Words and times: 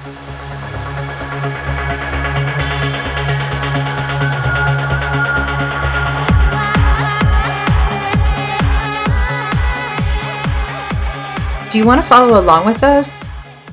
Do 0.00 0.06
you 11.78 11.84
want 11.84 12.00
to 12.00 12.06
follow 12.08 12.40
along 12.40 12.64
with 12.64 12.82
us? 12.82 13.14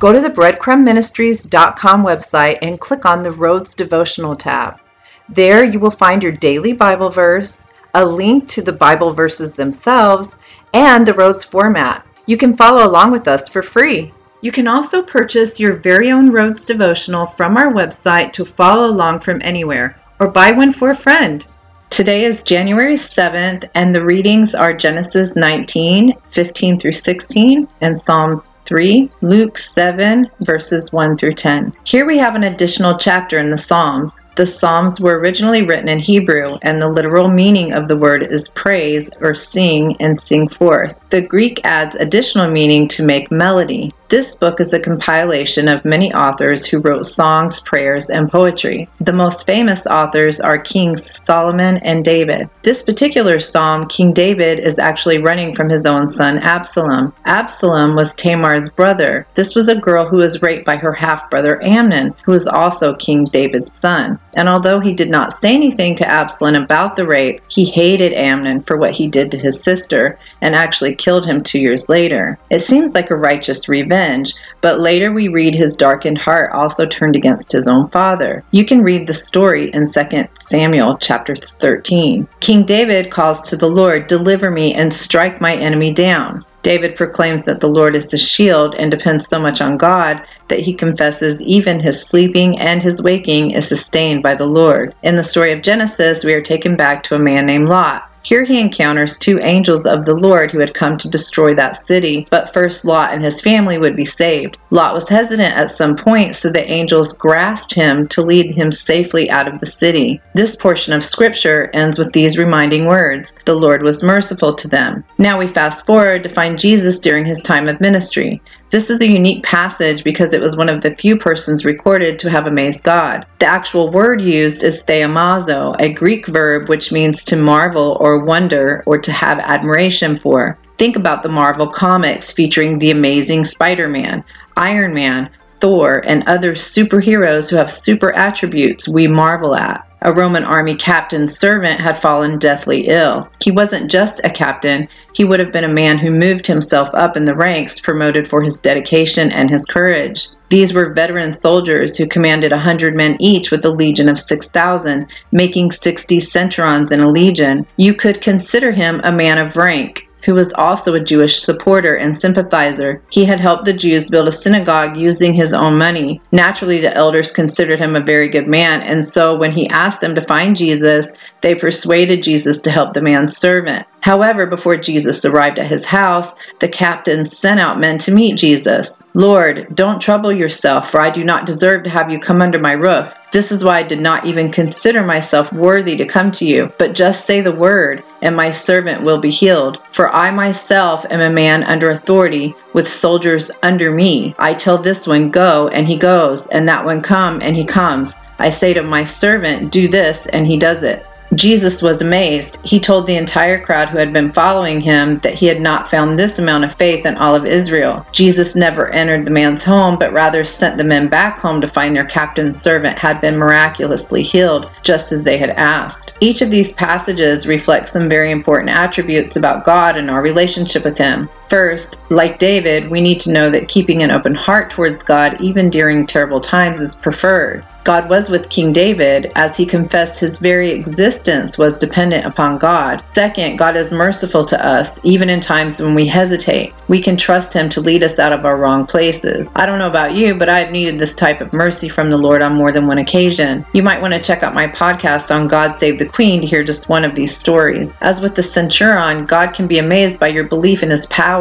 Go 0.00 0.12
to 0.12 0.20
the 0.20 0.28
breadcrumbministries.com 0.28 2.04
website 2.04 2.58
and 2.60 2.80
click 2.80 3.06
on 3.06 3.22
the 3.22 3.30
Roads 3.30 3.74
Devotional 3.74 4.34
tab. 4.34 4.80
There 5.28 5.62
you 5.62 5.78
will 5.78 5.92
find 5.92 6.24
your 6.24 6.32
daily 6.32 6.72
Bible 6.72 7.08
verse, 7.08 7.66
a 7.94 8.04
link 8.04 8.48
to 8.48 8.62
the 8.62 8.72
Bible 8.72 9.12
verses 9.12 9.54
themselves, 9.54 10.38
and 10.74 11.06
the 11.06 11.14
Roads 11.14 11.44
format. 11.44 12.04
You 12.26 12.36
can 12.36 12.56
follow 12.56 12.84
along 12.84 13.12
with 13.12 13.28
us 13.28 13.48
for 13.48 13.62
free. 13.62 14.12
You 14.42 14.52
can 14.52 14.68
also 14.68 15.02
purchase 15.02 15.58
your 15.58 15.76
very 15.76 16.10
own 16.10 16.30
Roads 16.30 16.64
devotional 16.64 17.24
from 17.24 17.56
our 17.56 17.72
website 17.72 18.32
to 18.34 18.44
follow 18.44 18.90
along 18.90 19.20
from 19.20 19.40
anywhere, 19.42 19.98
or 20.18 20.28
buy 20.28 20.52
one 20.52 20.72
for 20.72 20.90
a 20.90 20.94
friend. 20.94 21.46
Today 21.88 22.24
is 22.24 22.42
January 22.42 22.96
7th, 22.96 23.68
and 23.74 23.94
the 23.94 24.04
readings 24.04 24.54
are 24.54 24.74
Genesis 24.74 25.36
19, 25.36 26.12
15 26.30 26.78
through 26.78 26.92
16, 26.92 27.66
and 27.80 27.96
Psalms 27.96 28.48
3, 28.66 29.08
Luke 29.22 29.56
7, 29.56 30.28
verses 30.40 30.92
1 30.92 31.16
through 31.16 31.34
10. 31.34 31.72
Here 31.84 32.04
we 32.04 32.18
have 32.18 32.34
an 32.34 32.44
additional 32.44 32.98
chapter 32.98 33.38
in 33.38 33.50
the 33.50 33.58
Psalms. 33.58 34.20
The 34.36 34.44
Psalms 34.44 35.00
were 35.00 35.18
originally 35.18 35.62
written 35.62 35.88
in 35.88 35.98
Hebrew, 35.98 36.58
and 36.60 36.80
the 36.80 36.90
literal 36.90 37.28
meaning 37.28 37.72
of 37.72 37.88
the 37.88 37.96
word 37.96 38.22
is 38.22 38.50
praise 38.50 39.08
or 39.22 39.34
sing 39.34 39.94
and 39.98 40.20
sing 40.20 40.46
forth. 40.46 41.00
The 41.08 41.22
Greek 41.22 41.58
adds 41.64 41.96
additional 41.96 42.50
meaning 42.50 42.86
to 42.88 43.02
make 43.02 43.30
melody. 43.30 43.94
This 44.08 44.36
book 44.36 44.60
is 44.60 44.72
a 44.74 44.78
compilation 44.78 45.68
of 45.68 45.84
many 45.84 46.12
authors 46.12 46.66
who 46.66 46.80
wrote 46.80 47.06
songs, 47.06 47.60
prayers, 47.60 48.10
and 48.10 48.30
poetry. 48.30 48.88
The 49.00 49.12
most 49.12 49.46
famous 49.46 49.86
authors 49.86 50.38
are 50.38 50.58
Kings 50.58 51.10
Solomon 51.24 51.78
and 51.78 52.04
David. 52.04 52.48
This 52.62 52.82
particular 52.82 53.40
psalm, 53.40 53.88
King 53.88 54.12
David 54.12 54.60
is 54.60 54.78
actually 54.78 55.18
running 55.18 55.54
from 55.54 55.70
his 55.70 55.86
own 55.86 56.08
son 56.08 56.38
Absalom. 56.38 57.14
Absalom 57.24 57.96
was 57.96 58.14
Tamar's 58.56 58.70
brother. 58.70 59.26
This 59.34 59.54
was 59.54 59.68
a 59.68 59.74
girl 59.74 60.06
who 60.06 60.16
was 60.16 60.40
raped 60.40 60.64
by 60.64 60.76
her 60.76 60.92
half 60.92 61.28
brother 61.28 61.62
Amnon, 61.62 62.14
who 62.24 62.32
was 62.32 62.46
also 62.46 62.94
King 62.94 63.26
David's 63.26 63.72
son. 63.72 64.18
And 64.34 64.48
although 64.48 64.80
he 64.80 64.94
did 64.94 65.10
not 65.10 65.34
say 65.34 65.52
anything 65.52 65.94
to 65.96 66.08
Absalom 66.08 66.54
about 66.54 66.96
the 66.96 67.06
rape, 67.06 67.42
he 67.50 67.66
hated 67.66 68.14
Amnon 68.14 68.62
for 68.62 68.76
what 68.78 68.92
he 68.92 69.08
did 69.08 69.30
to 69.30 69.38
his 69.38 69.62
sister 69.62 70.18
and 70.40 70.54
actually 70.54 70.94
killed 70.94 71.26
him 71.26 71.42
two 71.42 71.60
years 71.60 71.88
later. 71.88 72.38
It 72.50 72.60
seems 72.60 72.94
like 72.94 73.10
a 73.10 73.16
righteous 73.16 73.68
revenge, 73.68 74.34
but 74.62 74.80
later 74.80 75.12
we 75.12 75.28
read 75.28 75.54
his 75.54 75.76
darkened 75.76 76.18
heart 76.18 76.52
also 76.52 76.86
turned 76.86 77.16
against 77.16 77.52
his 77.52 77.68
own 77.68 77.88
father. 77.88 78.42
You 78.52 78.64
can 78.64 78.82
read 78.82 79.06
the 79.06 79.14
story 79.14 79.68
in 79.70 79.90
2 79.90 80.28
Samuel 80.34 80.96
chapter 80.98 81.36
13. 81.36 82.26
King 82.40 82.64
David 82.64 83.10
calls 83.10 83.40
to 83.48 83.56
the 83.56 83.68
Lord, 83.68 84.06
Deliver 84.06 84.50
me 84.50 84.74
and 84.74 84.92
strike 84.92 85.40
my 85.40 85.54
enemy 85.54 85.92
down. 85.92 86.44
David 86.66 86.96
proclaims 86.96 87.42
that 87.42 87.60
the 87.60 87.68
Lord 87.68 87.94
is 87.94 88.08
the 88.08 88.16
shield 88.16 88.74
and 88.74 88.90
depends 88.90 89.28
so 89.28 89.38
much 89.38 89.60
on 89.60 89.76
God 89.76 90.26
that 90.48 90.58
he 90.58 90.74
confesses 90.74 91.40
even 91.42 91.78
his 91.78 92.02
sleeping 92.02 92.58
and 92.58 92.82
his 92.82 93.00
waking 93.00 93.52
is 93.52 93.68
sustained 93.68 94.24
by 94.24 94.34
the 94.34 94.46
Lord. 94.46 94.92
In 95.04 95.14
the 95.14 95.22
story 95.22 95.52
of 95.52 95.62
Genesis, 95.62 96.24
we 96.24 96.34
are 96.34 96.42
taken 96.42 96.74
back 96.74 97.04
to 97.04 97.14
a 97.14 97.20
man 97.20 97.46
named 97.46 97.68
Lot. 97.68 98.05
Here 98.26 98.42
he 98.42 98.58
encounters 98.58 99.16
two 99.16 99.38
angels 99.38 99.86
of 99.86 100.04
the 100.04 100.16
Lord 100.16 100.50
who 100.50 100.58
had 100.58 100.74
come 100.74 100.98
to 100.98 101.08
destroy 101.08 101.54
that 101.54 101.76
city, 101.76 102.26
but 102.28 102.52
first 102.52 102.84
Lot 102.84 103.14
and 103.14 103.22
his 103.22 103.40
family 103.40 103.78
would 103.78 103.94
be 103.94 104.04
saved. 104.04 104.58
Lot 104.70 104.94
was 104.94 105.08
hesitant 105.08 105.56
at 105.56 105.70
some 105.70 105.94
point, 105.94 106.34
so 106.34 106.50
the 106.50 106.68
angels 106.68 107.16
grasped 107.16 107.72
him 107.72 108.08
to 108.08 108.22
lead 108.22 108.50
him 108.50 108.72
safely 108.72 109.30
out 109.30 109.46
of 109.46 109.60
the 109.60 109.66
city. 109.66 110.20
This 110.34 110.56
portion 110.56 110.92
of 110.92 111.04
scripture 111.04 111.70
ends 111.72 112.00
with 112.00 112.12
these 112.12 112.36
reminding 112.36 112.86
words 112.86 113.36
The 113.44 113.54
Lord 113.54 113.84
was 113.84 114.02
merciful 114.02 114.54
to 114.56 114.66
them. 114.66 115.04
Now 115.18 115.38
we 115.38 115.46
fast 115.46 115.86
forward 115.86 116.24
to 116.24 116.28
find 116.28 116.58
Jesus 116.58 116.98
during 116.98 117.26
his 117.26 117.44
time 117.44 117.68
of 117.68 117.80
ministry. 117.80 118.42
This 118.70 118.90
is 118.90 119.00
a 119.00 119.08
unique 119.08 119.44
passage 119.44 120.02
because 120.02 120.32
it 120.32 120.40
was 120.40 120.56
one 120.56 120.68
of 120.68 120.82
the 120.82 120.96
few 120.96 121.16
persons 121.16 121.64
recorded 121.64 122.18
to 122.18 122.30
have 122.30 122.48
amazed 122.48 122.82
God. 122.82 123.24
The 123.38 123.46
actual 123.46 123.92
word 123.92 124.20
used 124.20 124.64
is 124.64 124.82
thaumazo, 124.82 125.76
a 125.78 125.92
Greek 125.92 126.26
verb 126.26 126.68
which 126.68 126.90
means 126.90 127.22
to 127.24 127.36
marvel 127.36 127.96
or 128.00 128.24
wonder 128.24 128.82
or 128.84 128.98
to 128.98 129.12
have 129.12 129.38
admiration 129.38 130.18
for. 130.18 130.58
Think 130.78 130.96
about 130.96 131.22
the 131.22 131.28
Marvel 131.28 131.68
comics 131.68 132.32
featuring 132.32 132.78
the 132.78 132.90
amazing 132.90 133.44
Spider 133.44 133.88
Man, 133.88 134.24
Iron 134.56 134.92
Man, 134.92 135.30
Thor, 135.60 136.02
and 136.04 136.22
other 136.26 136.52
superheroes 136.52 137.48
who 137.48 137.56
have 137.56 137.70
super 137.70 138.12
attributes 138.12 138.88
we 138.88 139.06
marvel 139.06 139.54
at. 139.54 139.85
A 140.02 140.12
Roman 140.12 140.44
army 140.44 140.76
captain's 140.76 141.38
servant 141.38 141.80
had 141.80 141.98
fallen 141.98 142.38
deathly 142.38 142.88
ill. 142.88 143.28
He 143.42 143.50
wasn't 143.50 143.90
just 143.90 144.20
a 144.24 144.30
captain, 144.30 144.88
he 145.14 145.24
would 145.24 145.40
have 145.40 145.52
been 145.52 145.64
a 145.64 145.68
man 145.68 145.98
who 145.98 146.10
moved 146.10 146.46
himself 146.46 146.90
up 146.92 147.16
in 147.16 147.24
the 147.24 147.34
ranks, 147.34 147.80
promoted 147.80 148.28
for 148.28 148.42
his 148.42 148.60
dedication 148.60 149.32
and 149.32 149.48
his 149.48 149.64
courage. 149.64 150.28
These 150.50 150.74
were 150.74 150.92
veteran 150.92 151.32
soldiers 151.32 151.96
who 151.96 152.06
commanded 152.06 152.52
a 152.52 152.58
hundred 152.58 152.94
men 152.94 153.16
each 153.18 153.50
with 153.50 153.64
a 153.64 153.70
legion 153.70 154.08
of 154.08 154.20
6,000, 154.20 155.06
making 155.32 155.72
60 155.72 156.20
centurions 156.20 156.92
in 156.92 157.00
a 157.00 157.10
legion. 157.10 157.66
You 157.76 157.94
could 157.94 158.20
consider 158.20 158.72
him 158.72 159.00
a 159.02 159.10
man 159.10 159.38
of 159.38 159.56
rank 159.56 160.05
who 160.26 160.34
was 160.34 160.52
also 160.54 160.94
a 160.94 161.00
Jewish 161.00 161.40
supporter 161.40 161.94
and 161.94 162.18
sympathizer. 162.18 163.00
He 163.10 163.24
had 163.24 163.40
helped 163.40 163.64
the 163.64 163.72
Jews 163.72 164.10
build 164.10 164.26
a 164.26 164.32
synagogue 164.32 164.96
using 164.96 165.32
his 165.32 165.54
own 165.54 165.78
money. 165.78 166.20
Naturally, 166.32 166.80
the 166.80 166.94
elders 166.94 167.30
considered 167.30 167.78
him 167.78 167.94
a 167.94 168.00
very 168.00 168.28
good 168.28 168.48
man, 168.48 168.82
and 168.82 169.04
so 169.04 169.38
when 169.38 169.52
he 169.52 169.68
asked 169.68 170.00
them 170.00 170.16
to 170.16 170.20
find 170.20 170.56
Jesus, 170.56 171.12
they 171.42 171.54
persuaded 171.54 172.24
Jesus 172.24 172.60
to 172.62 172.70
help 172.72 172.92
the 172.92 173.00
man's 173.00 173.36
servant. 173.36 173.86
However, 174.00 174.46
before 174.46 174.76
Jesus 174.76 175.24
arrived 175.24 175.58
at 175.58 175.66
his 175.66 175.84
house, 175.84 176.34
the 176.60 176.68
captain 176.68 177.26
sent 177.26 177.58
out 177.60 177.80
men 177.80 177.98
to 177.98 178.12
meet 178.12 178.38
Jesus. 178.38 179.02
Lord, 179.14 179.66
don't 179.74 180.00
trouble 180.00 180.32
yourself, 180.32 180.90
for 180.90 181.00
I 181.00 181.10
do 181.10 181.24
not 181.24 181.46
deserve 181.46 181.82
to 181.84 181.90
have 181.90 182.10
you 182.10 182.18
come 182.18 182.40
under 182.40 182.58
my 182.58 182.72
roof. 182.72 183.12
This 183.32 183.50
is 183.50 183.64
why 183.64 183.78
I 183.78 183.82
did 183.82 184.00
not 184.00 184.24
even 184.24 184.50
consider 184.50 185.04
myself 185.04 185.52
worthy 185.52 185.96
to 185.96 186.06
come 186.06 186.30
to 186.32 186.46
you, 186.46 186.72
but 186.78 186.94
just 186.94 187.26
say 187.26 187.40
the 187.40 187.52
word, 187.52 188.02
and 188.26 188.34
my 188.34 188.50
servant 188.50 189.04
will 189.04 189.18
be 189.18 189.30
healed. 189.30 189.78
For 189.92 190.12
I 190.12 190.32
myself 190.32 191.06
am 191.10 191.20
a 191.20 191.30
man 191.30 191.62
under 191.62 191.90
authority, 191.90 192.56
with 192.72 192.88
soldiers 192.88 193.52
under 193.62 193.92
me. 193.92 194.34
I 194.36 194.52
tell 194.52 194.78
this 194.78 195.06
one, 195.06 195.30
Go, 195.30 195.68
and 195.68 195.86
he 195.86 195.96
goes, 195.96 196.48
and 196.48 196.68
that 196.68 196.84
one, 196.84 197.02
Come, 197.02 197.40
and 197.40 197.54
he 197.54 197.64
comes. 197.64 198.16
I 198.40 198.50
say 198.50 198.74
to 198.74 198.82
my 198.82 199.04
servant, 199.04 199.70
Do 199.70 199.86
this, 199.86 200.26
and 200.26 200.44
he 200.44 200.58
does 200.58 200.82
it. 200.82 201.06
Jesus 201.36 201.82
was 201.82 202.00
amazed. 202.00 202.58
He 202.64 202.80
told 202.80 203.06
the 203.06 203.16
entire 203.16 203.62
crowd 203.62 203.88
who 203.88 203.98
had 203.98 204.12
been 204.12 204.32
following 204.32 204.80
him 204.80 205.18
that 205.20 205.34
he 205.34 205.46
had 205.46 205.60
not 205.60 205.90
found 205.90 206.18
this 206.18 206.38
amount 206.38 206.64
of 206.64 206.74
faith 206.74 207.04
in 207.04 207.16
all 207.16 207.34
of 207.34 207.44
Israel. 207.44 208.06
Jesus 208.10 208.56
never 208.56 208.88
entered 208.88 209.26
the 209.26 209.30
man's 209.30 209.62
home, 209.62 209.98
but 209.98 210.12
rather 210.12 210.44
sent 210.44 210.78
the 210.78 210.84
men 210.84 211.08
back 211.08 211.38
home 211.38 211.60
to 211.60 211.68
find 211.68 211.94
their 211.94 212.06
captain's 212.06 212.60
servant 212.60 212.98
had 212.98 213.20
been 213.20 213.36
miraculously 213.36 214.22
healed, 214.22 214.70
just 214.82 215.12
as 215.12 215.22
they 215.22 215.36
had 215.36 215.50
asked. 215.50 216.14
Each 216.20 216.40
of 216.40 216.50
these 216.50 216.72
passages 216.72 217.46
reflects 217.46 217.92
some 217.92 218.08
very 218.08 218.30
important 218.30 218.70
attributes 218.70 219.36
about 219.36 219.64
God 219.64 219.96
and 219.96 220.10
our 220.10 220.22
relationship 220.22 220.84
with 220.84 220.96
Him. 220.96 221.28
First, 221.48 222.02
like 222.10 222.38
David, 222.38 222.90
we 222.90 223.00
need 223.00 223.20
to 223.20 223.32
know 223.32 223.50
that 223.50 223.68
keeping 223.68 224.02
an 224.02 224.10
open 224.10 224.34
heart 224.34 224.70
towards 224.70 225.02
God, 225.02 225.40
even 225.40 225.70
during 225.70 226.06
terrible 226.06 226.40
times, 226.40 226.80
is 226.80 226.96
preferred. 226.96 227.64
God 227.86 228.10
was 228.10 228.28
with 228.28 228.48
King 228.48 228.72
David 228.72 229.30
as 229.36 229.56
he 229.56 229.64
confessed 229.64 230.18
his 230.18 230.38
very 230.38 230.72
existence 230.72 231.56
was 231.56 231.78
dependent 231.78 232.26
upon 232.26 232.58
God. 232.58 233.04
Second, 233.14 233.58
God 233.58 233.76
is 233.76 233.92
merciful 233.92 234.44
to 234.44 234.66
us 234.66 234.98
even 235.04 235.28
in 235.30 235.40
times 235.40 235.80
when 235.80 235.94
we 235.94 236.04
hesitate. 236.04 236.74
We 236.88 237.00
can 237.00 237.16
trust 237.16 237.52
him 237.52 237.68
to 237.68 237.80
lead 237.80 238.02
us 238.02 238.18
out 238.18 238.32
of 238.32 238.44
our 238.44 238.56
wrong 238.56 238.88
places. 238.88 239.52
I 239.54 239.66
don't 239.66 239.78
know 239.78 239.86
about 239.86 240.16
you, 240.16 240.34
but 240.34 240.48
I've 240.48 240.72
needed 240.72 240.98
this 240.98 241.14
type 241.14 241.40
of 241.40 241.52
mercy 241.52 241.88
from 241.88 242.10
the 242.10 242.18
Lord 242.18 242.42
on 242.42 242.56
more 242.56 242.72
than 242.72 242.88
one 242.88 242.98
occasion. 242.98 243.64
You 243.72 243.84
might 243.84 244.02
want 244.02 244.14
to 244.14 244.20
check 244.20 244.42
out 244.42 244.52
my 244.52 244.66
podcast 244.66 245.32
on 245.32 245.46
God 245.46 245.78
Save 245.78 246.00
the 246.00 246.06
Queen 246.06 246.40
to 246.40 246.46
hear 246.46 246.64
just 246.64 246.88
one 246.88 247.04
of 247.04 247.14
these 247.14 247.36
stories. 247.36 247.94
As 248.00 248.20
with 248.20 248.34
the 248.34 248.42
centurion, 248.42 249.26
God 249.26 249.54
can 249.54 249.68
be 249.68 249.78
amazed 249.78 250.18
by 250.18 250.26
your 250.26 250.48
belief 250.48 250.82
in 250.82 250.90
his 250.90 251.06
power. 251.06 251.35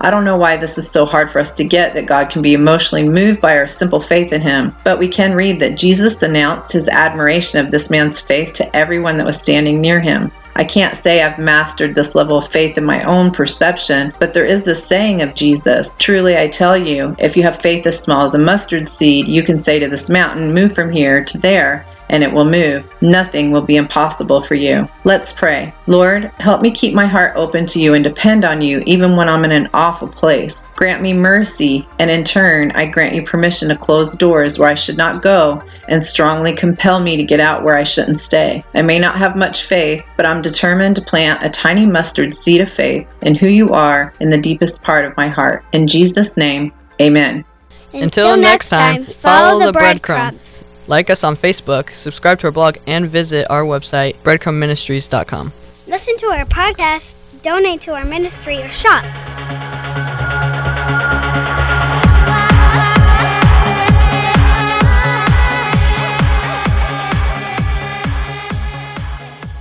I 0.00 0.10
don't 0.10 0.24
know 0.24 0.36
why 0.36 0.56
this 0.56 0.78
is 0.78 0.90
so 0.90 1.04
hard 1.04 1.30
for 1.30 1.40
us 1.40 1.54
to 1.56 1.64
get 1.64 1.92
that 1.94 2.06
God 2.06 2.30
can 2.30 2.42
be 2.42 2.54
emotionally 2.54 3.08
moved 3.08 3.40
by 3.40 3.58
our 3.58 3.68
simple 3.68 4.00
faith 4.00 4.32
in 4.32 4.40
Him, 4.40 4.74
but 4.84 4.98
we 4.98 5.08
can 5.08 5.34
read 5.34 5.60
that 5.60 5.76
Jesus 5.76 6.22
announced 6.22 6.72
his 6.72 6.88
admiration 6.88 7.64
of 7.64 7.70
this 7.70 7.90
man's 7.90 8.20
faith 8.20 8.52
to 8.54 8.76
everyone 8.76 9.16
that 9.16 9.26
was 9.26 9.40
standing 9.40 9.80
near 9.80 10.00
him. 10.00 10.30
I 10.56 10.64
can't 10.64 10.96
say 10.96 11.22
I've 11.22 11.38
mastered 11.38 11.94
this 11.94 12.14
level 12.14 12.36
of 12.36 12.48
faith 12.48 12.76
in 12.76 12.84
my 12.84 13.02
own 13.04 13.30
perception, 13.30 14.12
but 14.18 14.34
there 14.34 14.44
is 14.44 14.64
this 14.64 14.84
saying 14.84 15.22
of 15.22 15.34
Jesus 15.34 15.94
Truly 15.98 16.36
I 16.36 16.48
tell 16.48 16.76
you, 16.76 17.14
if 17.18 17.36
you 17.36 17.42
have 17.44 17.62
faith 17.62 17.86
as 17.86 18.00
small 18.00 18.24
as 18.24 18.34
a 18.34 18.38
mustard 18.38 18.88
seed, 18.88 19.28
you 19.28 19.42
can 19.42 19.58
say 19.58 19.78
to 19.78 19.88
this 19.88 20.10
mountain, 20.10 20.52
Move 20.52 20.74
from 20.74 20.90
here 20.90 21.24
to 21.24 21.38
there, 21.38 21.86
and 22.10 22.22
it 22.22 22.30
will 22.30 22.44
move. 22.44 22.86
Nothing 23.00 23.50
will 23.50 23.62
be 23.62 23.76
impossible 23.76 24.42
for 24.42 24.56
you. 24.56 24.86
Let's 25.04 25.32
pray. 25.32 25.72
Lord, 25.86 26.24
help 26.38 26.60
me 26.60 26.70
keep 26.70 26.92
my 26.92 27.06
heart 27.06 27.32
open 27.36 27.66
to 27.66 27.80
you 27.80 27.94
and 27.94 28.04
depend 28.04 28.44
on 28.44 28.60
you 28.60 28.82
even 28.84 29.16
when 29.16 29.28
I'm 29.28 29.44
in 29.44 29.52
an 29.52 29.70
awful 29.72 30.08
place. 30.08 30.68
Grant 30.76 31.00
me 31.00 31.12
mercy, 31.12 31.88
and 31.98 32.10
in 32.10 32.24
turn, 32.24 32.72
I 32.72 32.86
grant 32.86 33.14
you 33.14 33.24
permission 33.24 33.68
to 33.68 33.76
close 33.76 34.16
doors 34.16 34.58
where 34.58 34.68
I 34.68 34.74
should 34.74 34.96
not 34.96 35.22
go 35.22 35.62
and 35.88 36.04
strongly 36.04 36.54
compel 36.54 37.00
me 37.00 37.16
to 37.16 37.24
get 37.24 37.40
out 37.40 37.64
where 37.64 37.76
I 37.76 37.84
shouldn't 37.84 38.20
stay. 38.20 38.62
I 38.74 38.82
may 38.82 38.98
not 38.98 39.16
have 39.16 39.36
much 39.36 39.64
faith, 39.64 40.04
but 40.16 40.26
I'm 40.26 40.42
determined 40.42 40.96
to 40.96 41.02
plant 41.02 41.44
a 41.44 41.50
tiny 41.50 41.86
mustard 41.86 42.34
seed 42.34 42.60
of 42.60 42.70
faith 42.70 43.08
in 43.22 43.34
who 43.34 43.48
you 43.48 43.70
are 43.70 44.12
in 44.20 44.28
the 44.28 44.40
deepest 44.40 44.82
part 44.82 45.04
of 45.04 45.16
my 45.16 45.28
heart. 45.28 45.64
In 45.72 45.86
Jesus' 45.86 46.36
name, 46.36 46.72
amen. 47.00 47.44
Until, 47.92 48.36
next 48.36 48.68
time, 48.68 49.04
follow 49.04 49.64
the 49.64 49.72
breadcrumbs. 49.72 50.64
Like 50.90 51.08
us 51.08 51.22
on 51.22 51.36
Facebook, 51.36 51.90
subscribe 51.94 52.40
to 52.40 52.48
our 52.48 52.50
blog, 52.50 52.76
and 52.84 53.08
visit 53.08 53.48
our 53.48 53.62
website, 53.62 54.16
breadcrumbministries.com. 54.24 55.52
Listen 55.86 56.16
to 56.16 56.26
our 56.26 56.44
podcast, 56.46 57.14
donate 57.42 57.80
to 57.82 57.94
our 57.94 58.04
ministry, 58.04 58.60
or 58.60 58.68
shop 58.70 59.04